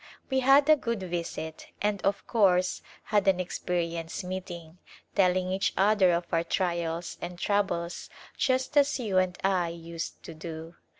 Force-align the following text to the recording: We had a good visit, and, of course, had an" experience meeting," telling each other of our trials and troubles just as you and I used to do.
We 0.31 0.39
had 0.39 0.67
a 0.67 0.75
good 0.75 1.03
visit, 1.03 1.67
and, 1.79 2.01
of 2.01 2.25
course, 2.25 2.81
had 3.03 3.27
an" 3.27 3.39
experience 3.39 4.23
meeting," 4.23 4.79
telling 5.13 5.51
each 5.51 5.73
other 5.77 6.11
of 6.11 6.25
our 6.31 6.43
trials 6.43 7.19
and 7.21 7.37
troubles 7.37 8.09
just 8.35 8.75
as 8.77 8.97
you 8.99 9.19
and 9.19 9.37
I 9.43 9.67
used 9.67 10.23
to 10.23 10.33
do. 10.33 10.73